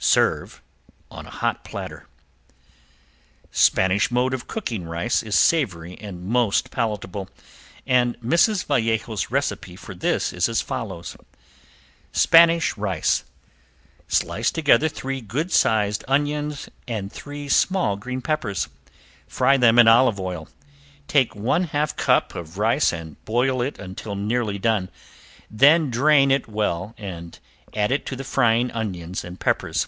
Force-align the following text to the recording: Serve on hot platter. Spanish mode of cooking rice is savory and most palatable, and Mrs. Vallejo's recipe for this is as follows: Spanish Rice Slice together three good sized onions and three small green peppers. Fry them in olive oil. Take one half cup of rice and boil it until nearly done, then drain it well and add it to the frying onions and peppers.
Serve 0.00 0.62
on 1.10 1.26
hot 1.26 1.64
platter. 1.64 2.06
Spanish 3.50 4.10
mode 4.10 4.32
of 4.32 4.46
cooking 4.46 4.84
rice 4.84 5.22
is 5.24 5.34
savory 5.34 5.98
and 6.00 6.24
most 6.24 6.70
palatable, 6.70 7.28
and 7.86 8.18
Mrs. 8.20 8.64
Vallejo's 8.64 9.30
recipe 9.30 9.76
for 9.76 9.94
this 9.94 10.32
is 10.32 10.48
as 10.48 10.62
follows: 10.62 11.16
Spanish 12.12 12.76
Rice 12.76 13.24
Slice 14.06 14.50
together 14.52 14.88
three 14.88 15.20
good 15.20 15.52
sized 15.52 16.04
onions 16.08 16.68
and 16.86 17.12
three 17.12 17.48
small 17.48 17.96
green 17.96 18.22
peppers. 18.22 18.68
Fry 19.26 19.56
them 19.56 19.78
in 19.80 19.88
olive 19.88 20.18
oil. 20.20 20.48
Take 21.08 21.34
one 21.34 21.64
half 21.64 21.96
cup 21.96 22.34
of 22.34 22.56
rice 22.56 22.92
and 22.92 23.22
boil 23.24 23.60
it 23.60 23.78
until 23.78 24.14
nearly 24.16 24.58
done, 24.58 24.90
then 25.50 25.90
drain 25.90 26.30
it 26.30 26.48
well 26.48 26.94
and 26.96 27.38
add 27.76 27.92
it 27.92 28.06
to 28.06 28.16
the 28.16 28.24
frying 28.24 28.70
onions 28.70 29.22
and 29.22 29.38
peppers. 29.38 29.86